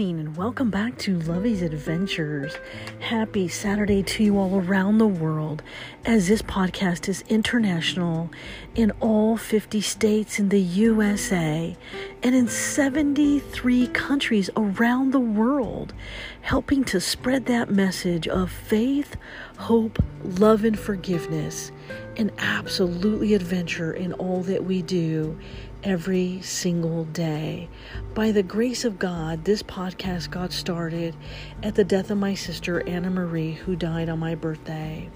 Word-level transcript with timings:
morning 0.00 0.26
and 0.26 0.34
welcome 0.34 0.70
back 0.70 0.96
to 0.96 1.18
Lovey's 1.20 1.60
Adventures. 1.60 2.54
Happy 3.00 3.48
Saturday 3.48 4.02
to 4.02 4.24
you 4.24 4.38
all 4.38 4.58
around 4.58 4.96
the 4.96 5.06
world 5.06 5.62
as 6.06 6.26
this 6.26 6.40
podcast 6.40 7.06
is 7.06 7.22
international 7.28 8.30
in 8.74 8.92
all 9.00 9.36
50 9.36 9.82
states 9.82 10.38
in 10.38 10.48
the 10.48 10.60
USA 10.60 11.76
and 12.22 12.34
in 12.34 12.48
73 12.48 13.88
countries 13.88 14.48
around 14.56 15.12
the 15.12 15.20
world, 15.20 15.92
helping 16.40 16.82
to 16.84 16.98
spread 16.98 17.44
that 17.44 17.70
message 17.70 18.26
of 18.26 18.50
faith, 18.50 19.18
hope, 19.58 20.02
love, 20.24 20.64
and 20.64 20.78
forgiveness, 20.78 21.72
and 22.16 22.32
absolutely 22.38 23.34
adventure 23.34 23.92
in 23.92 24.14
all 24.14 24.42
that 24.44 24.64
we 24.64 24.80
do 24.80 25.38
every 25.82 26.40
single 26.42 27.04
day. 27.04 27.68
By 28.14 28.32
the 28.32 28.42
grace 28.42 28.84
of 28.84 28.98
God, 28.98 29.44
this 29.44 29.62
podcast 29.62 30.30
got 30.30 30.52
started 30.52 31.16
at 31.62 31.74
the 31.74 31.84
death 31.84 32.10
of 32.10 32.18
my 32.18 32.34
sister 32.34 32.86
Anna 32.88 33.10
Marie, 33.10 33.52
who 33.52 33.76
died 33.76 34.08
on 34.08 34.18
my 34.18 34.34
birthday. 34.34 35.08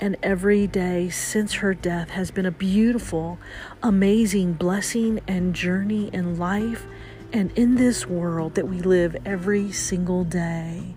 And 0.00 0.16
every 0.22 0.66
day 0.66 1.08
since 1.08 1.54
her 1.54 1.74
death 1.74 2.10
has 2.10 2.30
been 2.30 2.46
a 2.46 2.50
beautiful, 2.50 3.38
amazing 3.82 4.54
blessing 4.54 5.20
and 5.26 5.54
journey 5.54 6.10
in 6.12 6.38
life 6.38 6.86
and 7.32 7.50
in 7.58 7.76
this 7.76 8.06
world 8.06 8.54
that 8.54 8.68
we 8.68 8.80
live 8.80 9.16
every 9.24 9.72
single 9.72 10.24
day. 10.24 10.94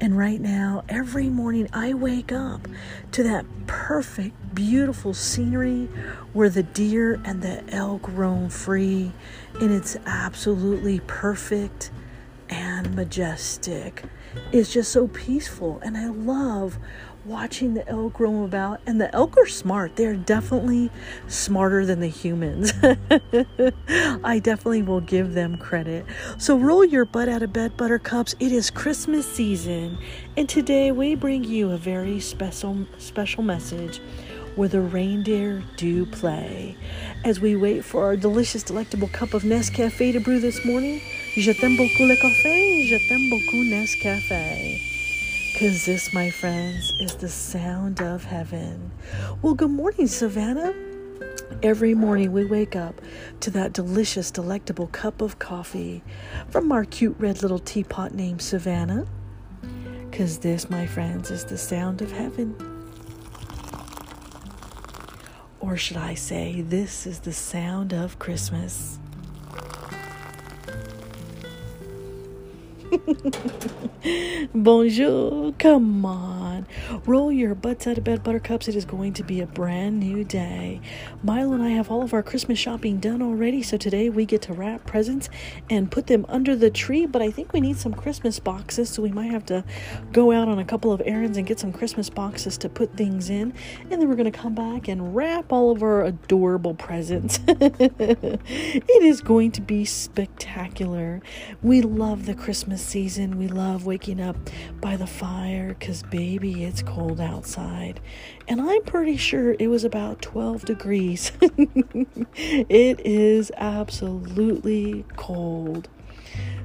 And 0.00 0.16
right 0.16 0.40
now, 0.40 0.84
every 0.88 1.28
morning 1.28 1.68
I 1.72 1.92
wake 1.92 2.30
up 2.30 2.68
to 3.12 3.22
that 3.24 3.44
perfect, 3.66 4.54
beautiful 4.54 5.12
scenery 5.12 5.86
where 6.32 6.48
the 6.48 6.62
deer 6.62 7.20
and 7.24 7.42
the 7.42 7.64
elk 7.74 8.08
roam 8.08 8.48
free, 8.48 9.12
and 9.60 9.72
it's 9.72 9.96
absolutely 10.06 11.00
perfect 11.08 11.90
and 12.48 12.94
majestic. 12.94 14.04
It's 14.52 14.72
just 14.72 14.92
so 14.92 15.08
peaceful, 15.08 15.80
and 15.82 15.96
I 15.96 16.06
love 16.06 16.78
watching 17.28 17.74
the 17.74 17.86
elk 17.88 18.18
roam 18.18 18.42
about. 18.42 18.80
And 18.86 19.00
the 19.00 19.14
elk 19.14 19.36
are 19.36 19.46
smart. 19.46 19.96
They're 19.96 20.16
definitely 20.16 20.90
smarter 21.28 21.84
than 21.84 22.00
the 22.00 22.08
humans. 22.08 22.72
I 24.24 24.40
definitely 24.42 24.82
will 24.82 25.02
give 25.02 25.34
them 25.34 25.58
credit. 25.58 26.06
So 26.38 26.58
roll 26.58 26.84
your 26.84 27.04
butt 27.04 27.28
out 27.28 27.42
of 27.42 27.52
bed, 27.52 27.76
buttercups. 27.76 28.34
It 28.40 28.52
is 28.52 28.70
Christmas 28.70 29.30
season, 29.30 29.98
and 30.36 30.48
today 30.48 30.90
we 30.90 31.14
bring 31.14 31.44
you 31.44 31.70
a 31.70 31.76
very 31.76 32.18
special 32.20 32.86
special 32.98 33.42
message 33.42 34.00
where 34.56 34.68
the 34.68 34.80
reindeer 34.80 35.62
do 35.76 36.04
play. 36.06 36.76
As 37.24 37.40
we 37.40 37.54
wait 37.54 37.84
for 37.84 38.04
our 38.04 38.16
delicious, 38.16 38.62
delectable 38.62 39.08
cup 39.08 39.34
of 39.34 39.44
Nescafe 39.44 40.12
to 40.12 40.20
brew 40.20 40.40
this 40.40 40.64
morning, 40.64 41.00
je 41.36 41.52
t'aime 41.52 41.76
beaucoup 41.76 42.06
le 42.06 42.16
café, 42.16 42.88
je 42.88 42.98
t'aime 43.08 43.30
beaucoup 43.30 43.62
Nescafe. 43.64 44.87
Because 45.58 45.86
this, 45.86 46.14
my 46.14 46.30
friends, 46.30 46.92
is 47.00 47.16
the 47.16 47.28
sound 47.28 48.00
of 48.00 48.22
heaven. 48.22 48.92
Well, 49.42 49.54
good 49.54 49.72
morning, 49.72 50.06
Savannah. 50.06 50.72
Every 51.64 51.94
morning 51.94 52.30
we 52.30 52.44
wake 52.44 52.76
up 52.76 53.00
to 53.40 53.50
that 53.50 53.72
delicious, 53.72 54.30
delectable 54.30 54.86
cup 54.86 55.20
of 55.20 55.40
coffee 55.40 56.04
from 56.48 56.70
our 56.70 56.84
cute 56.84 57.16
red 57.18 57.42
little 57.42 57.58
teapot 57.58 58.14
named 58.14 58.40
Savannah. 58.40 59.04
Because 60.08 60.38
this, 60.38 60.70
my 60.70 60.86
friends, 60.86 61.32
is 61.32 61.44
the 61.44 61.58
sound 61.58 62.02
of 62.02 62.12
heaven. 62.12 62.54
Or 65.58 65.76
should 65.76 65.96
I 65.96 66.14
say, 66.14 66.60
this 66.60 67.04
is 67.04 67.18
the 67.18 67.32
sound 67.32 67.92
of 67.92 68.20
Christmas. 68.20 69.00
Bonjour. 74.54 75.52
Come 75.58 76.04
on. 76.06 76.66
Roll 77.04 77.30
your 77.30 77.54
butts 77.54 77.86
out 77.86 77.98
of 77.98 78.04
bed, 78.04 78.22
buttercups. 78.22 78.68
It 78.68 78.76
is 78.76 78.84
going 78.84 79.12
to 79.14 79.22
be 79.22 79.40
a 79.40 79.46
brand 79.46 80.00
new 80.00 80.24
day. 80.24 80.80
Milo 81.22 81.52
and 81.52 81.62
I 81.62 81.70
have 81.70 81.90
all 81.90 82.02
of 82.02 82.14
our 82.14 82.22
Christmas 82.22 82.58
shopping 82.58 82.98
done 82.98 83.20
already, 83.20 83.62
so 83.62 83.76
today 83.76 84.08
we 84.08 84.24
get 84.24 84.42
to 84.42 84.52
wrap 84.52 84.86
presents 84.86 85.28
and 85.68 85.90
put 85.90 86.06
them 86.06 86.24
under 86.28 86.56
the 86.56 86.70
tree. 86.70 87.04
But 87.04 87.20
I 87.20 87.30
think 87.30 87.52
we 87.52 87.60
need 87.60 87.76
some 87.76 87.92
Christmas 87.92 88.38
boxes, 88.38 88.88
so 88.88 89.02
we 89.02 89.12
might 89.12 89.30
have 89.30 89.44
to 89.46 89.64
go 90.12 90.32
out 90.32 90.48
on 90.48 90.58
a 90.58 90.64
couple 90.64 90.92
of 90.92 91.02
errands 91.04 91.36
and 91.36 91.46
get 91.46 91.60
some 91.60 91.72
Christmas 91.72 92.08
boxes 92.08 92.56
to 92.58 92.68
put 92.68 92.96
things 92.96 93.28
in. 93.28 93.52
And 93.90 94.00
then 94.00 94.08
we're 94.08 94.16
going 94.16 94.30
to 94.30 94.38
come 94.38 94.54
back 94.54 94.88
and 94.88 95.14
wrap 95.14 95.52
all 95.52 95.70
of 95.70 95.82
our 95.82 96.04
adorable 96.04 96.74
presents. 96.74 97.40
it 97.48 99.02
is 99.02 99.20
going 99.20 99.52
to 99.52 99.60
be 99.60 99.84
spectacular. 99.84 101.20
We 101.62 101.82
love 101.82 102.26
the 102.26 102.34
Christmas 102.34 102.77
season. 102.78 103.38
We 103.38 103.48
love 103.48 103.84
waking 103.84 104.20
up 104.20 104.36
by 104.80 104.96
the 104.96 105.06
fire 105.06 105.74
because, 105.78 106.02
baby, 106.04 106.64
it's 106.64 106.82
cold 106.82 107.20
outside. 107.20 108.00
And 108.46 108.60
I'm 108.60 108.82
pretty 108.82 109.16
sure 109.16 109.56
it 109.58 109.68
was 109.68 109.84
about 109.84 110.22
12 110.22 110.64
degrees. 110.64 111.32
it 111.42 113.00
is 113.04 113.52
absolutely 113.56 115.04
cold. 115.16 115.88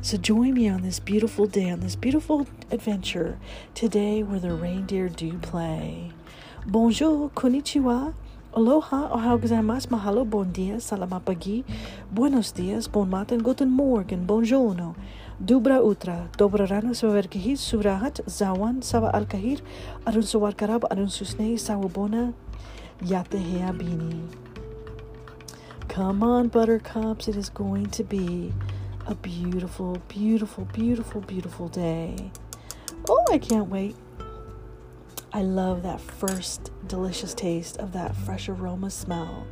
So 0.02 0.18
join 0.18 0.54
me 0.54 0.68
on 0.68 0.82
this 0.82 1.00
beautiful 1.00 1.46
day, 1.46 1.70
on 1.70 1.80
this 1.80 1.96
beautiful 1.96 2.46
adventure 2.72 3.40
today 3.74 4.22
where 4.22 4.40
the 4.40 4.54
reindeer 4.54 5.08
do 5.08 5.38
play. 5.38 6.12
Bonjour, 6.66 7.30
konnichiwa, 7.30 8.14
aloha, 8.54 9.10
ohau 9.10 9.40
gozaimasu, 9.40 9.88
mahalo, 9.88 10.30
bon 10.30 10.52
dia, 10.52 10.76
salamat 10.76 11.26
pagi, 11.26 11.64
buenos 12.12 12.52
dias, 12.52 12.88
bon 12.88 13.10
matin, 13.10 13.42
guten 13.42 13.70
morgen, 13.70 14.28
buongiorno. 14.28 14.96
Dubra 15.42 15.82
Utra, 15.82 16.32
Dobra 16.38 16.70
Rana 16.70 16.92
Savarkahir, 16.92 17.58
Surahat, 17.58 18.24
Zawan, 18.26 18.84
Sava 18.84 19.10
Al 19.14 19.26
Kahir, 19.26 19.62
Arun 20.06 20.22
Sawar 20.22 20.54
Karab, 20.54 20.84
Arun 20.92 21.08
Susne, 21.08 21.54
Sawabona, 21.56 22.34
Yatehea 23.02 23.78
Bini. 23.78 24.22
Come 25.88 26.24
on, 26.24 26.50
buttercups, 26.50 27.28
it 27.28 27.36
is 27.36 27.50
going 27.50 27.88
to 27.88 28.04
be 28.04 28.54
a 29.08 29.16
beautiful, 29.16 29.98
beautiful, 30.08 30.66
beautiful, 30.66 31.22
beautiful 31.22 31.68
day. 31.68 32.32
Oh, 33.10 33.26
I 33.32 33.38
can't 33.38 33.70
wait. 33.70 33.96
I 35.34 35.42
love 35.42 35.82
that 35.84 36.00
first 36.00 36.72
delicious 36.88 37.34
taste 37.34 37.78
of 37.78 37.92
that 37.94 38.16
fresh 38.16 38.50
aroma 38.50 38.92
smell 38.92 39.48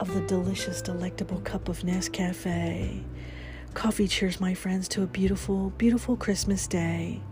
of 0.00 0.12
the 0.14 0.20
delicious, 0.22 0.80
delectable 0.80 1.40
cup 1.40 1.68
of 1.68 1.80
Nescafe. 1.80 3.04
Coffee 3.78 4.08
cheers, 4.08 4.40
my 4.40 4.54
friends, 4.54 4.88
to 4.88 5.04
a 5.04 5.06
beautiful, 5.06 5.70
beautiful 5.78 6.16
Christmas 6.16 6.66
day. 6.66 7.22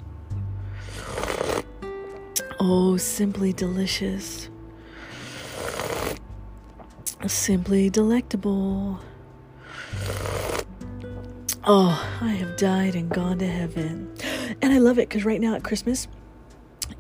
Oh, 2.61 2.97
simply 2.99 3.53
delicious. 3.53 4.49
Simply 7.27 7.91
delectable. 7.91 9.01
Oh, 11.65 12.17
I 12.21 12.29
have 12.29 12.57
died 12.57 12.95
and 12.95 13.11
gone 13.11 13.41
to 13.41 13.49
heaven. 13.49 14.15
And 14.63 14.73
I 14.73 14.79
love 14.79 15.01
it 15.01 15.09
because 15.09 15.25
right 15.25 15.41
now 15.41 15.57
at 15.57 15.65
Christmas, 15.65 16.07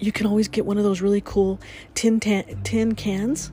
you 0.00 0.10
can 0.10 0.26
always 0.26 0.48
get 0.48 0.66
one 0.66 0.76
of 0.76 0.82
those 0.82 1.00
really 1.00 1.22
cool 1.24 1.60
tin, 1.94 2.18
tin 2.18 2.96
cans 2.96 3.52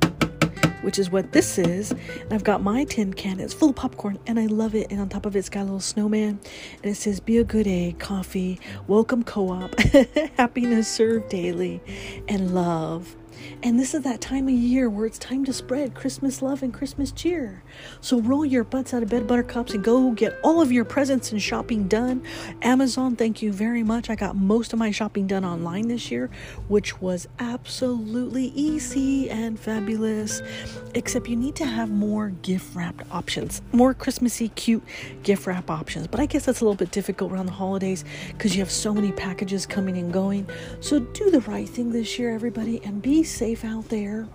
which 0.84 1.00
is 1.00 1.10
what 1.10 1.32
this 1.32 1.58
is. 1.58 1.92
And 1.92 2.34
I've 2.34 2.44
got 2.44 2.62
my 2.62 2.84
tin 2.84 3.14
can. 3.14 3.40
It's 3.40 3.54
full 3.54 3.70
of 3.70 3.76
popcorn 3.76 4.20
and 4.28 4.40
I 4.40 4.46
love 4.46 4.76
it. 4.76 4.92
And 4.92 5.02
on 5.02 5.10
top 5.10 5.26
of 5.26 5.36
it, 5.36 5.40
it's 5.40 5.50
got 5.50 5.62
a 5.62 5.64
little 5.64 5.80
snowman. 5.80 6.40
And 6.82 6.92
it 6.92 6.96
says, 6.96 7.20
Be 7.20 7.38
a 7.38 7.44
good 7.44 7.68
egg, 7.68 8.00
coffee, 8.00 8.60
welcome 8.88 9.24
co 9.24 9.50
op, 9.50 9.80
happiness 10.38 10.88
served 10.88 11.30
daily, 11.30 11.82
and 12.28 12.54
love. 12.54 13.16
And 13.62 13.80
this 13.80 13.94
is 13.94 14.04
that 14.04 14.22
time 14.22 14.48
of 14.48 14.54
year 14.54 14.90
where 14.90 15.06
it's 15.06 15.18
time 15.18 15.46
to 15.46 15.54
spread 15.54 15.94
Christmas 15.94 16.42
love 16.42 16.64
and 16.64 16.74
Christmas 16.74 17.12
cheer. 17.12 17.64
So 18.02 18.20
roll 18.20 18.46
your 18.46 18.64
butts 18.64 18.94
out 18.94 19.04
of 19.04 19.10
bed, 19.10 19.28
buttercups, 19.28 19.74
and 19.74 19.84
go 19.84 20.12
get 20.12 20.38
all 20.44 20.62
of 20.62 20.72
your 20.72 20.86
presents 20.86 21.32
and 21.32 21.42
shopping 21.42 21.88
done. 21.88 22.24
Amazon, 22.62 23.16
thank 23.16 23.42
you 23.42 23.52
very 23.52 23.84
much. 23.84 24.10
I 24.10 24.16
got 24.16 24.36
most 24.36 24.74
of 24.74 24.80
my 24.80 24.92
shopping 24.92 25.28
done 25.28 25.46
online 25.46 25.88
this 25.88 26.12
year, 26.12 26.30
which 26.68 27.02
was 27.02 27.28
absolutely 27.40 28.46
easy 28.56 29.30
and 29.30 29.60
fabulous. 29.60 30.42
Except 30.96 31.28
you 31.28 31.36
need 31.36 31.56
to 31.56 31.66
have 31.66 31.90
more 31.90 32.30
gift 32.30 32.76
wrapped 32.76 33.04
options, 33.12 33.62
more 33.72 33.94
Christmassy, 33.94 34.50
cute 34.50 34.84
gift 35.24 35.48
wrap 35.48 35.70
options. 35.70 36.08
But 36.08 36.20
I 36.20 36.26
guess 36.26 36.46
that's 36.46 36.62
a 36.62 36.64
little 36.66 36.76
bit 36.76 36.92
difficult 36.92 37.32
around 37.32 37.46
the 37.46 37.54
holidays 37.54 38.04
because 38.30 38.56
you 38.56 38.62
have 38.62 38.72
so 38.72 38.94
many 38.94 39.12
packages 39.12 39.66
coming 39.66 39.98
and 39.98 40.12
going. 40.12 40.48
So 40.82 41.00
do 41.00 41.32
the 41.32 41.42
right 41.42 41.68
thing 41.68 41.92
this 41.92 42.20
year, 42.20 42.34
everybody, 42.34 42.82
and 42.84 43.02
be 43.02 43.23
safe 43.24 43.64
out 43.66 43.90
there. 43.90 44.28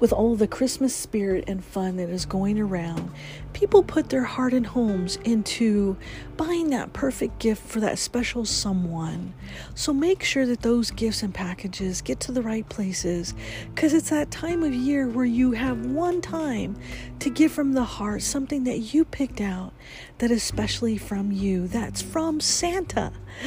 With 0.00 0.12
all 0.12 0.36
the 0.36 0.46
Christmas 0.46 0.94
spirit 0.94 1.44
and 1.46 1.64
fun 1.64 1.96
that 1.96 2.08
is 2.08 2.24
going 2.26 2.58
around, 2.58 3.10
people 3.52 3.82
put 3.82 4.10
their 4.10 4.24
heart 4.24 4.52
and 4.52 4.66
homes 4.66 5.16
into 5.24 5.96
buying 6.36 6.70
that 6.70 6.92
perfect 6.92 7.38
gift 7.38 7.62
for 7.66 7.80
that 7.80 7.98
special 7.98 8.44
someone. 8.44 9.32
So 9.74 9.92
make 9.92 10.22
sure 10.22 10.46
that 10.46 10.62
those 10.62 10.90
gifts 10.90 11.22
and 11.22 11.32
packages 11.32 12.02
get 12.02 12.20
to 12.20 12.32
the 12.32 12.42
right 12.42 12.68
places 12.68 13.34
because 13.74 13.94
it's 13.94 14.10
that 14.10 14.30
time 14.30 14.62
of 14.62 14.74
year 14.74 15.08
where 15.08 15.24
you 15.24 15.52
have 15.52 15.86
one 15.86 16.20
time 16.20 16.76
to 17.20 17.30
give 17.30 17.52
from 17.52 17.72
the 17.72 17.84
heart 17.84 18.22
something 18.22 18.64
that 18.64 18.78
you 18.78 19.04
picked 19.04 19.40
out 19.40 19.72
that 20.18 20.30
is 20.30 20.42
specially 20.42 20.96
from 20.96 21.30
you. 21.30 21.66
That's 21.68 22.02
from 22.02 22.40
Santa. 22.40 23.12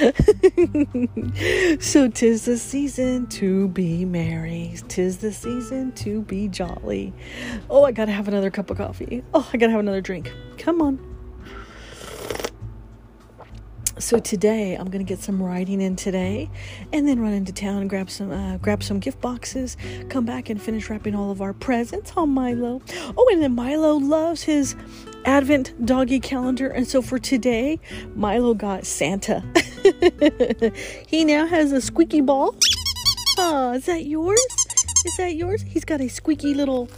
so 1.79 2.09
tis 2.09 2.45
the 2.45 2.57
season 2.57 3.25
to 3.27 3.69
be 3.69 4.05
merry. 4.05 4.75
Tis 4.87 5.17
the 5.17 5.31
season 5.31 5.91
to 5.93 6.21
be 6.21 6.36
jolly. 6.45 7.13
Oh, 7.69 7.83
I 7.83 7.91
gotta 7.91 8.11
have 8.11 8.27
another 8.27 8.51
cup 8.51 8.69
of 8.69 8.77
coffee. 8.77 9.23
Oh, 9.33 9.49
I 9.51 9.57
gotta 9.57 9.71
have 9.71 9.79
another 9.79 10.01
drink. 10.01 10.31
Come 10.57 10.81
on. 10.81 11.17
So 13.99 14.19
today 14.19 14.75
I'm 14.75 14.91
gonna 14.91 15.03
get 15.03 15.19
some 15.19 15.41
writing 15.41 15.81
in 15.81 15.95
today, 15.95 16.51
and 16.93 17.07
then 17.07 17.19
run 17.19 17.33
into 17.33 17.51
town 17.51 17.81
and 17.81 17.89
grab 17.89 18.11
some 18.11 18.31
uh, 18.31 18.57
grab 18.57 18.83
some 18.83 18.99
gift 18.99 19.19
boxes. 19.21 19.75
Come 20.09 20.23
back 20.23 20.51
and 20.51 20.61
finish 20.61 20.87
wrapping 20.89 21.15
all 21.15 21.31
of 21.31 21.41
our 21.41 21.53
presents 21.53 22.13
on 22.15 22.29
Milo. 22.29 22.79
Oh, 23.17 23.29
and 23.31 23.41
then 23.41 23.55
Milo 23.55 23.95
loves 23.95 24.43
his 24.43 24.75
Advent 25.25 25.83
doggy 25.83 26.19
calendar, 26.19 26.67
and 26.67 26.87
so 26.87 27.01
for 27.01 27.17
today, 27.17 27.79
Milo 28.13 28.53
got 28.53 28.85
Santa. 28.85 29.43
he 31.07 31.25
now 31.25 31.47
has 31.47 31.71
a 31.71 31.81
squeaky 31.81 32.21
ball. 32.21 32.55
Oh, 33.39 33.73
is 33.73 33.85
that 33.87 34.05
yours? 34.05 34.66
Is 35.05 35.17
that 35.17 35.35
yours? 35.35 35.61
He's 35.61 35.85
got 35.85 36.01
a 36.01 36.07
squeaky 36.07 36.53
little 36.53 36.89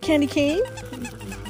candy 0.00 0.26
cane. 0.26 0.62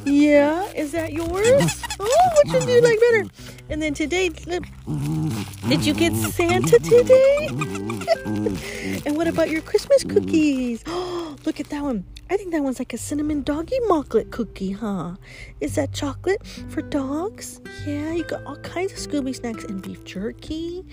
Yeah, 0.05 0.67
is 0.73 0.93
that 0.93 1.13
yours? 1.13 1.83
Oh, 2.01 2.29
which 2.45 2.53
one 2.55 2.67
do 2.67 2.73
you 2.73 2.81
like 2.81 2.99
better? 3.01 3.27
And 3.69 3.81
then 3.81 3.95
today, 3.95 4.29
did 4.29 5.87
you 5.87 5.95
get 5.95 6.13
Santa 6.15 6.79
today? 6.79 7.49
and 9.07 9.17
what 9.17 9.29
about 9.29 9.49
your 9.49 9.63
Christmas 9.63 10.05
cookies? 10.05 10.83
Oh, 10.87 11.37
look 11.47 11.61
at 11.61 11.69
that 11.71 11.83
one. 11.83 12.05
I 12.29 12.37
think 12.37 12.53
that 12.53 12.63
one's 12.63 12.79
like 12.79 12.93
a 12.93 12.99
cinnamon 12.99 13.43
doggy 13.43 13.79
mocklet 13.89 14.31
cookie, 14.31 14.73
huh? 14.73 15.17
Is 15.61 15.75
that 15.77 15.93
chocolate 15.93 16.45
for 16.69 16.83
dogs? 16.83 17.61
Yeah, 17.87 18.13
you 18.13 18.25
got 18.25 18.45
all 18.45 18.57
kinds 18.57 18.93
of 18.93 18.99
Scooby 18.99 19.35
snacks 19.37 19.65
and 19.65 19.81
beef 19.81 20.05
jerky. 20.05 20.85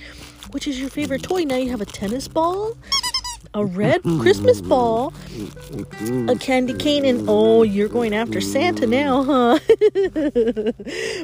Which 0.52 0.68
is 0.68 0.80
your 0.80 0.90
favorite 0.90 1.24
toy? 1.24 1.44
Now 1.44 1.56
you 1.56 1.70
have 1.72 1.82
a 1.82 1.86
tennis 1.86 2.28
ball 2.28 2.78
a 3.54 3.66
red 3.66 4.04
Christmas 4.04 4.62
ball, 4.62 5.12
a 6.28 6.36
candy 6.36 6.74
cane, 6.74 7.04
and 7.04 7.28
oh, 7.28 7.64
you're 7.64 7.88
going 7.88 8.14
after 8.14 8.40
Santa 8.40 8.86
now, 8.86 9.24
huh? 9.24 9.60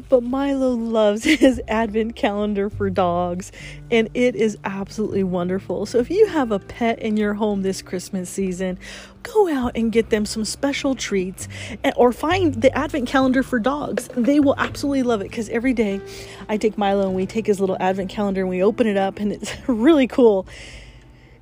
but 0.09 0.23
Milo 0.23 0.71
loves 0.71 1.23
his 1.23 1.61
advent 1.67 2.15
calendar 2.15 2.69
for 2.69 2.89
dogs, 2.89 3.51
and 3.91 4.09
it 4.15 4.35
is 4.35 4.57
absolutely 4.63 5.23
wonderful. 5.23 5.85
So 5.85 5.99
if 5.99 6.09
you 6.09 6.27
have 6.27 6.51
a 6.51 6.59
pet 6.59 6.99
in 6.99 7.15
your 7.15 7.35
home 7.35 7.61
this 7.61 7.83
Christmas 7.83 8.29
season, 8.29 8.79
go 9.21 9.53
out 9.53 9.73
and 9.75 9.91
get 9.91 10.09
them 10.09 10.25
some 10.25 10.45
special 10.45 10.95
treats 10.95 11.47
or 11.95 12.11
find 12.11 12.55
the 12.55 12.75
advent 12.75 13.07
calendar 13.07 13.43
for 13.43 13.59
dogs. 13.59 14.07
They 14.15 14.39
will 14.39 14.55
absolutely 14.57 15.03
love 15.03 15.21
it 15.21 15.29
because 15.29 15.49
every 15.49 15.73
day 15.73 16.01
I 16.49 16.57
take 16.57 16.77
Milo 16.77 17.07
and 17.07 17.15
we 17.15 17.25
take 17.27 17.45
his 17.45 17.59
little 17.59 17.77
advent 17.79 18.09
calendar 18.09 18.41
and 18.41 18.49
we 18.49 18.63
open 18.63 18.87
it 18.87 18.97
up, 18.97 19.19
and 19.19 19.31
it's 19.31 19.53
really 19.67 20.07
cool 20.07 20.47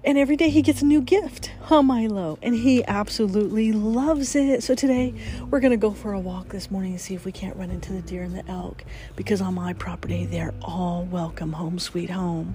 and 0.06 0.18
every 0.18 0.36
day 0.36 0.50
he 0.50 0.62
gets 0.62 0.82
a 0.82 0.86
new 0.86 1.02
gift, 1.02 1.52
huh, 1.62 1.82
Milo? 1.82 2.38
And 2.42 2.56
he 2.56 2.84
absolutely 2.86 3.72
loves 3.72 4.36
it. 4.36 4.62
So 4.62 4.76
today 4.76 5.14
we're 5.50 5.62
going 5.62 5.72
to 5.72 5.78
go 5.78 5.92
for 5.92 6.14
a 6.14 6.20
walk 6.20 6.50
this 6.50 6.70
morning 6.70 6.92
and 6.92 7.02
see 7.02 7.16
if 7.16 7.26
we 7.26 7.32
can't 7.32 7.56
run 7.56 7.72
into 7.72 7.94
the 7.94 8.02
deer 8.02 8.24
and 8.24 8.36
the 8.36 8.46
elk 8.50 8.84
because 9.16 9.42
on 9.42 9.54
my 9.54 9.74
property 9.74 10.26
they're 10.26 10.54
all 10.62 11.06
welcome 11.06 11.54
home, 11.54 11.80
sweet 11.80 12.10
home. 12.10 12.54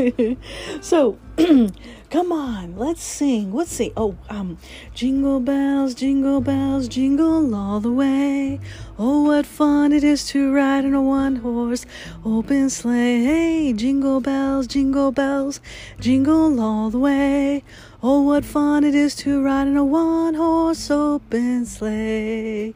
so 0.80 1.18
come 2.10 2.32
on, 2.32 2.76
let's 2.76 3.02
sing. 3.02 3.52
Let's 3.52 3.72
sing. 3.72 3.92
Oh, 3.96 4.16
um, 4.30 4.58
jingle 4.94 5.40
bells, 5.40 5.94
jingle 5.94 6.40
bells, 6.40 6.88
jingle 6.88 7.54
all 7.54 7.80
the 7.80 7.92
way. 7.92 8.60
Oh, 9.04 9.22
what 9.22 9.46
fun 9.46 9.92
it 9.92 10.04
is 10.04 10.24
to 10.28 10.54
ride 10.54 10.84
in 10.84 10.94
a 10.94 11.02
one 11.02 11.34
horse 11.34 11.84
open 12.24 12.70
sleigh. 12.70 13.24
Hey, 13.24 13.72
jingle 13.72 14.20
bells, 14.20 14.68
jingle 14.68 15.10
bells, 15.10 15.60
jingle 15.98 16.60
all 16.60 16.88
the 16.88 17.00
way. 17.00 17.64
Oh, 18.00 18.20
what 18.20 18.44
fun 18.44 18.84
it 18.84 18.94
is 18.94 19.16
to 19.16 19.42
ride 19.42 19.66
in 19.66 19.76
a 19.76 19.84
one 19.84 20.34
horse 20.34 20.88
open 20.88 21.66
sleigh, 21.66 22.74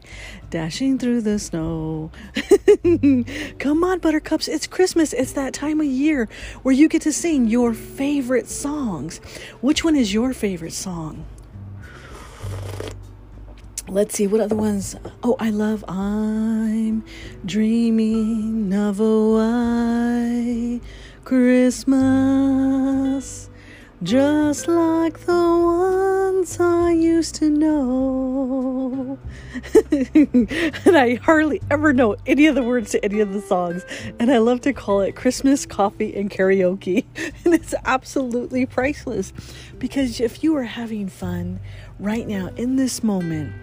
dashing 0.49 0.97
through 0.99 1.21
the 1.21 1.39
snow. 1.39 2.11
Come 3.59 3.85
on, 3.85 3.99
buttercups, 3.99 4.49
it's 4.49 4.67
Christmas. 4.67 5.13
It's 5.13 5.31
that 5.31 5.53
time 5.53 5.79
of 5.79 5.87
year 5.87 6.27
where 6.61 6.75
you 6.75 6.89
get 6.89 7.03
to 7.03 7.13
sing 7.13 7.47
your 7.47 7.73
favorite 7.73 8.49
songs. 8.49 9.19
Which 9.61 9.85
one 9.85 9.95
is 9.95 10.13
your 10.13 10.33
favorite 10.33 10.73
song? 10.73 11.23
Let's 13.89 14.15
see 14.15 14.27
what 14.27 14.41
other 14.41 14.55
ones. 14.55 14.97
Oh, 15.23 15.37
I 15.39 15.49
love 15.49 15.85
I'm 15.87 17.05
dreaming 17.45 18.73
of 18.73 18.99
a 18.99 19.29
white 19.31 20.81
Christmas 21.23 22.67
just 24.03 24.67
like 24.67 25.19
the 25.21 25.33
ones 25.33 26.59
I 26.59 26.91
used 26.91 27.35
to 27.35 27.49
know. 27.49 29.17
and 29.91 30.97
I 30.97 31.15
hardly 31.15 31.61
ever 31.71 31.93
know 31.93 32.15
any 32.27 32.45
of 32.45 32.55
the 32.55 32.61
words 32.63 32.91
to 32.91 33.03
any 33.03 33.21
of 33.21 33.33
the 33.33 33.41
songs. 33.41 33.85
And 34.19 34.31
I 34.31 34.37
love 34.37 34.61
to 34.61 34.73
call 34.73 35.01
it 35.01 35.15
Christmas 35.15 35.65
coffee 35.65 36.15
and 36.15 36.29
karaoke. 36.29 37.05
And 37.45 37.53
it's 37.53 37.73
absolutely 37.85 38.65
priceless 38.65 39.31
because 39.79 40.19
if 40.19 40.43
you 40.43 40.55
are 40.57 40.63
having 40.63 41.07
fun 41.07 41.59
right 41.97 42.27
now 42.27 42.49
in 42.57 42.75
this 42.75 43.01
moment, 43.01 43.53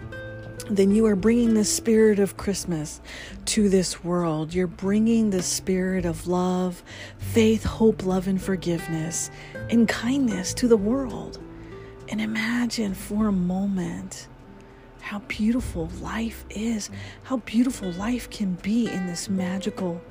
then 0.69 0.91
you 0.91 1.05
are 1.05 1.15
bringing 1.15 1.53
the 1.53 1.63
spirit 1.63 2.19
of 2.19 2.37
Christmas 2.37 3.01
to 3.45 3.69
this 3.69 4.03
world. 4.03 4.53
You're 4.53 4.67
bringing 4.67 5.29
the 5.29 5.43
spirit 5.43 6.05
of 6.05 6.27
love, 6.27 6.83
faith, 7.17 7.63
hope, 7.63 8.05
love, 8.05 8.27
and 8.27 8.41
forgiveness 8.41 9.29
and 9.69 9.87
kindness 9.87 10.53
to 10.55 10.67
the 10.67 10.77
world. 10.77 11.39
And 12.09 12.19
imagine 12.19 12.93
for 12.93 13.27
a 13.27 13.31
moment 13.31 14.27
how 15.01 15.19
beautiful 15.19 15.89
life 16.01 16.45
is, 16.49 16.89
how 17.23 17.37
beautiful 17.37 17.91
life 17.91 18.29
can 18.29 18.53
be 18.55 18.89
in 18.89 19.05
this 19.05 19.29
magical 19.29 20.01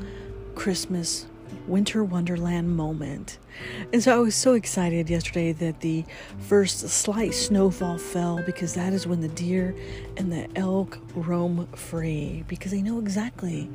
Christmas 0.55 1.27
winter 1.67 2.05
wonderland 2.05 2.77
moment. 2.77 3.39
And 3.93 4.03
so 4.03 4.15
I 4.15 4.19
was 4.19 4.35
so 4.35 4.55
excited 4.55 5.09
yesterday 5.09 5.53
that 5.53 5.81
the 5.81 6.05
first 6.41 6.89
slight 6.89 7.35
snowfall 7.35 7.99
fell 7.99 8.43
because 8.45 8.75
that 8.75 8.93
is 8.93 9.07
when 9.07 9.21
the 9.21 9.29
deer 9.29 9.75
and 10.17 10.33
the 10.33 10.49
elk 10.57 10.99
roam 11.15 11.67
free 11.75 12.45
because 12.49 12.73
they 12.73 12.83
know 12.83 12.99
exactly 12.99 13.71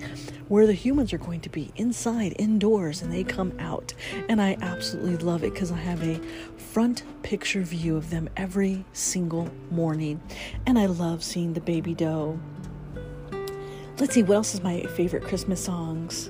where 0.48 0.68
the 0.68 0.74
humans 0.74 1.14
are 1.14 1.18
going 1.18 1.42
to 1.42 1.50
be 1.50 1.72
inside, 1.76 2.36
indoors, 2.38 3.02
and 3.02 3.12
they 3.12 3.24
come 3.24 3.54
out. 3.60 3.94
And 4.28 4.42
I 4.42 4.58
absolutely 4.62 5.18
love 5.18 5.44
it 5.44 5.54
because 5.54 5.72
I 5.72 5.78
have 5.78 6.04
a 6.04 6.20
front 6.58 7.04
picture 7.24 7.62
view 7.62 7.96
of 7.96 8.10
them 8.10 8.30
every 8.38 8.86
single 8.94 9.50
morning. 9.72 10.22
And 10.66 10.78
I 10.78 10.88
love 10.88 11.24
seeing 11.24 11.54
the 11.54 11.62
baby 11.62 11.94
doe. 11.94 12.40
Let's 13.98 14.14
see, 14.14 14.24
what 14.24 14.36
else 14.36 14.54
is 14.54 14.64
my 14.64 14.84
favorite 14.84 15.24
Christmas 15.24 15.64
songs? 15.64 16.30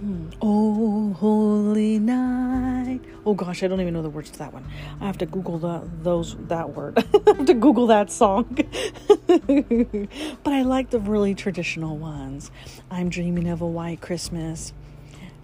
Hmm. 0.00 0.30
Oh, 0.40 1.12
holy 1.12 1.98
night. 1.98 3.00
Oh 3.26 3.34
gosh, 3.34 3.62
I 3.62 3.68
don't 3.68 3.82
even 3.82 3.92
know 3.92 4.00
the 4.00 4.08
words 4.08 4.30
to 4.30 4.38
that 4.38 4.50
one. 4.50 4.64
I 4.98 5.04
have 5.04 5.18
to 5.18 5.26
Google 5.26 5.58
the, 5.58 5.82
those 6.02 6.36
that 6.48 6.74
word. 6.74 6.96
I 7.26 7.34
have 7.36 7.44
to 7.44 7.52
Google 7.52 7.86
that 7.88 8.10
song. 8.10 8.46
but 9.26 10.52
I 10.54 10.62
like 10.62 10.88
the 10.88 11.00
really 11.00 11.34
traditional 11.34 11.98
ones. 11.98 12.50
I'm 12.90 13.10
dreaming 13.10 13.46
of 13.48 13.60
a 13.60 13.66
white 13.66 14.00
Christmas. 14.00 14.72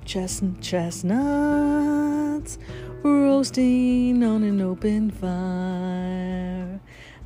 Chestnut, 0.06 0.62
chestnuts 0.62 2.56
roasting 3.02 4.24
on 4.24 4.42
an 4.42 4.62
open 4.62 5.10
fire. 5.10 6.80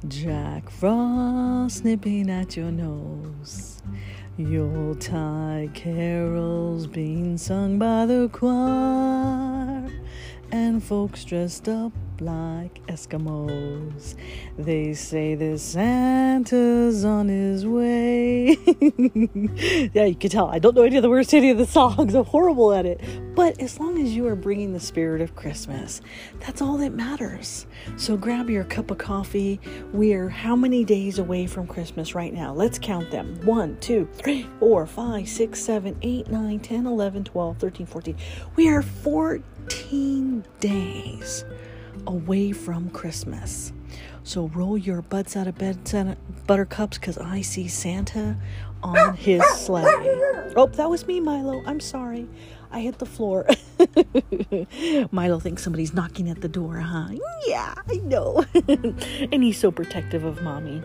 Jack 0.09 0.69
Frost 0.69 1.85
nipping 1.85 2.29
at 2.29 2.57
your 2.57 2.73
nose. 2.73 3.80
Yuletide 4.49 5.75
carols 5.75 6.87
being 6.87 7.37
sung 7.37 7.79
by 7.79 8.07
the 8.07 8.29
choir, 8.33 9.91
and 10.51 10.83
folks 10.83 11.25
dressed 11.25 11.69
up 11.69 11.93
like 12.21 12.87
Eskimos. 12.87 14.15
They 14.59 14.95
say 14.95 15.35
that 15.35 15.59
Santa's 15.59 17.05
on 17.05 17.29
his 17.29 17.67
way. 17.67 18.57
yeah, 19.95 20.05
you 20.05 20.15
can 20.15 20.31
tell 20.31 20.49
I 20.49 20.59
don't 20.59 20.75
know 20.75 20.83
any 20.83 20.97
of 20.97 21.03
the 21.03 21.11
words 21.11 21.29
to 21.29 21.39
any 21.39 21.51
of 21.51 21.59
the 21.59 21.67
songs. 21.67 22.15
I'm 22.15 22.25
horrible 22.25 22.73
at 22.73 22.87
it. 22.87 23.01
But 23.35 23.61
as 23.61 23.79
long 23.81 24.01
as 24.03 24.15
you 24.15 24.27
are 24.27 24.37
bringing 24.37 24.73
the 24.73 24.81
spirit 24.81 25.21
of 25.21 25.35
Christmas, 25.35 26.01
that's 26.41 26.61
all 26.61 26.77
that 26.79 26.93
matters. 26.93 27.67
So 27.97 28.17
grab 28.17 28.51
your 28.51 28.65
cup 28.65 28.91
of 28.91 28.99
coffee. 28.99 29.61
We 29.93 30.13
are 30.15 30.29
how 30.29 30.57
many 30.57 30.85
days 30.85 31.19
away 31.19 31.47
from 31.47 31.67
Christmas 31.67 32.15
right 32.15 32.35
now? 32.35 32.53
Let's 32.53 32.79
count 32.79 33.11
them 33.11 33.41
1, 33.45 33.79
2, 33.81 34.09
3, 34.13 34.47
4, 34.59 34.87
5, 34.87 35.29
6, 35.29 35.61
7, 35.61 35.97
8, 36.03 36.31
9, 36.31 36.61
10, 36.61 36.87
11, 36.87 37.25
12, 37.25 37.59
13, 37.59 37.87
14. 37.87 38.17
We 38.57 38.69
are 38.69 38.83
14 38.83 40.45
days 40.61 41.45
away 42.07 42.53
from 42.53 42.91
Christmas. 42.91 43.73
So 44.23 44.49
roll 44.49 44.77
your 44.77 45.03
butts 45.03 45.37
out 45.37 45.47
of 45.47 45.57
bed, 45.59 45.87
Santa, 45.89 46.17
buttercups, 46.47 46.99
because 46.99 47.19
I 47.19 47.41
see 47.41 47.69
Santa 47.69 48.37
on 48.83 49.15
his 49.15 49.45
sleigh. 49.45 49.85
Oh, 50.57 50.71
that 50.75 50.91
was 50.91 51.07
me, 51.07 51.21
Milo. 51.21 51.63
I'm 51.67 51.81
sorry. 51.81 52.29
I 52.71 52.81
hit 52.81 52.99
the 52.99 53.07
floor. 53.07 53.47
Milo 55.11 55.41
thinks 55.41 55.63
somebody's 55.63 55.93
knocking 55.93 56.29
at 56.29 56.41
the 56.41 56.49
door, 56.49 56.77
huh? 56.77 57.09
Yeah, 57.47 57.75
I 57.89 57.95
know. 57.97 58.45
and 58.69 59.43
he's 59.43 59.59
so 59.59 59.71
protective 59.71 60.25
of 60.25 60.43
mommy. 60.43 60.83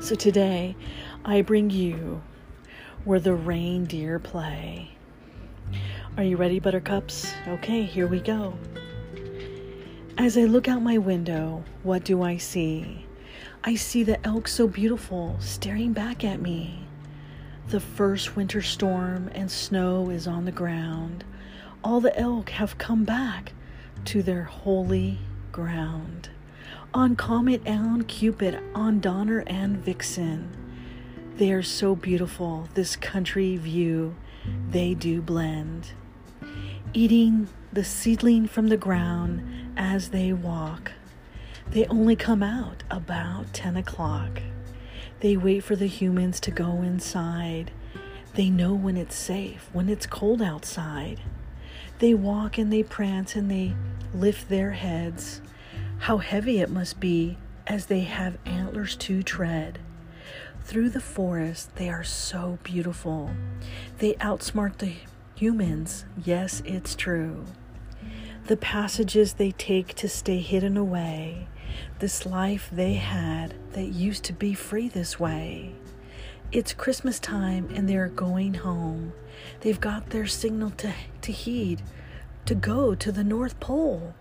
So 0.00 0.14
today, 0.14 0.76
I 1.24 1.42
bring 1.42 1.70
you 1.70 2.22
where 3.04 3.20
the 3.20 3.34
reindeer 3.34 4.18
play. 4.18 4.90
Are 6.16 6.24
you 6.24 6.36
ready, 6.36 6.58
buttercups? 6.58 7.32
Okay, 7.46 7.84
here 7.84 8.06
we 8.06 8.20
go. 8.20 8.54
As 10.18 10.36
I 10.36 10.42
look 10.42 10.68
out 10.68 10.82
my 10.82 10.98
window, 10.98 11.64
what 11.82 12.04
do 12.04 12.22
I 12.22 12.36
see? 12.36 13.06
I 13.64 13.74
see 13.74 14.02
the 14.02 14.24
elk 14.26 14.48
so 14.48 14.66
beautiful 14.66 15.36
staring 15.40 15.92
back 15.92 16.24
at 16.24 16.40
me. 16.40 16.86
The 17.68 17.80
first 17.80 18.36
winter 18.36 18.60
storm 18.60 19.30
and 19.34 19.50
snow 19.50 20.10
is 20.10 20.26
on 20.26 20.44
the 20.44 20.52
ground. 20.52 21.24
All 21.82 22.00
the 22.00 22.16
elk 22.18 22.50
have 22.50 22.78
come 22.78 23.04
back 23.04 23.52
to 24.06 24.22
their 24.22 24.44
holy 24.44 25.18
ground. 25.52 26.28
On 26.92 27.16
Comet 27.16 27.62
and 27.64 28.06
Cupid, 28.08 28.58
on 28.74 29.00
Donner 29.00 29.44
and 29.46 29.76
Vixen. 29.76 30.50
They 31.36 31.52
are 31.52 31.62
so 31.62 31.94
beautiful, 31.94 32.68
this 32.74 32.96
country 32.96 33.56
view, 33.56 34.16
they 34.70 34.94
do 34.94 35.22
blend. 35.22 35.92
Eating 36.92 37.48
the 37.72 37.84
seedling 37.84 38.48
from 38.48 38.68
the 38.68 38.76
ground 38.76 39.59
as 39.76 40.10
they 40.10 40.32
walk. 40.32 40.92
They 41.70 41.86
only 41.86 42.16
come 42.16 42.42
out 42.42 42.82
about 42.90 43.52
10 43.52 43.76
o'clock. 43.76 44.42
They 45.20 45.36
wait 45.36 45.62
for 45.62 45.76
the 45.76 45.86
humans 45.86 46.40
to 46.40 46.50
go 46.50 46.82
inside. 46.82 47.70
They 48.34 48.50
know 48.50 48.74
when 48.74 48.96
it's 48.96 49.14
safe, 49.14 49.68
when 49.72 49.88
it's 49.88 50.06
cold 50.06 50.42
outside. 50.42 51.20
They 51.98 52.14
walk 52.14 52.58
and 52.58 52.72
they 52.72 52.82
prance 52.82 53.36
and 53.36 53.50
they 53.50 53.74
lift 54.14 54.48
their 54.48 54.72
heads. 54.72 55.40
How 55.98 56.18
heavy 56.18 56.60
it 56.60 56.70
must 56.70 56.98
be 56.98 57.36
as 57.66 57.86
they 57.86 58.00
have 58.00 58.38
antlers 58.46 58.96
to 58.96 59.22
tread. 59.22 59.78
Through 60.64 60.90
the 60.90 61.00
forest, 61.00 61.76
they 61.76 61.88
are 61.88 62.04
so 62.04 62.58
beautiful. 62.62 63.30
They 63.98 64.14
outsmart 64.14 64.78
the 64.78 64.94
humans. 65.34 66.04
Yes, 66.24 66.62
it's 66.64 66.94
true 66.94 67.44
the 68.50 68.56
passages 68.56 69.34
they 69.34 69.52
take 69.52 69.94
to 69.94 70.08
stay 70.08 70.40
hidden 70.40 70.76
away, 70.76 71.46
this 72.00 72.26
life 72.26 72.68
they 72.72 72.94
had 72.94 73.54
that 73.74 73.84
used 73.84 74.24
to 74.24 74.32
be 74.32 74.52
free 74.52 74.88
this 74.88 75.20
way. 75.20 75.72
It's 76.50 76.72
Christmas 76.72 77.20
time 77.20 77.68
and 77.72 77.88
they're 77.88 78.08
going 78.08 78.54
home. 78.54 79.12
They've 79.60 79.80
got 79.80 80.10
their 80.10 80.26
signal 80.26 80.70
to, 80.78 80.92
to 81.20 81.30
heed, 81.30 81.82
to 82.46 82.56
go 82.56 82.96
to 82.96 83.12
the 83.12 83.22
North 83.22 83.60
Pole. 83.60 84.16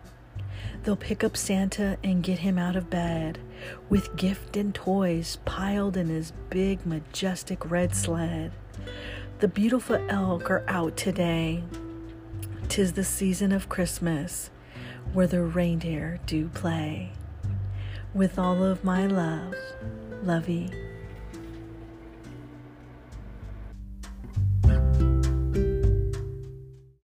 They'll 0.84 0.96
pick 0.96 1.24
up 1.24 1.36
Santa 1.36 1.98
and 2.04 2.22
get 2.22 2.38
him 2.38 2.60
out 2.60 2.76
of 2.76 2.92
bed 2.92 3.40
with 3.90 4.16
gift 4.16 4.56
and 4.56 4.76
toys 4.76 5.40
piled 5.46 5.98
in 5.98 6.08
his 6.08 6.34
big, 6.52 6.86
majestic 6.86 7.72
red 7.72 7.96
sled. 7.96 8.52
The 9.40 9.48
beautiful 9.48 9.98
elk 10.08 10.52
are 10.52 10.64
out 10.68 10.98
today. 10.98 11.64
Tis 12.80 12.94
the 12.94 13.04
season 13.04 13.52
of 13.52 13.68
Christmas 13.68 14.52
where 15.12 15.28
the 15.28 15.42
reindeer 15.42 16.18
do 16.26 16.48
play. 16.48 17.12
With 18.14 18.40
all 18.40 18.64
of 18.64 18.86
my 18.86 19.06
love, 19.06 19.54
Lovey 20.24 20.72